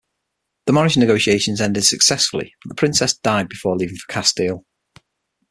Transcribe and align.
The 0.65 0.73
marriage 0.73 0.97
negotiations 0.97 1.61
ended 1.61 1.85
successfully, 1.85 2.55
but 2.63 2.69
the 2.69 2.73
princess 2.75 3.13
died 3.15 3.47
before 3.49 3.77
leaving 3.77 3.97
for 3.97 4.11
Castile. 4.11 4.65